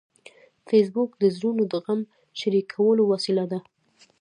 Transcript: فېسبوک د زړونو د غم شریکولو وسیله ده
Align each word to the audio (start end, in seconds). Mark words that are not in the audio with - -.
فېسبوک 0.67 1.09
د 1.17 1.23
زړونو 1.35 1.63
د 1.71 1.73
غم 1.85 2.01
شریکولو 2.39 3.03
وسیله 3.11 3.45
ده 3.51 3.59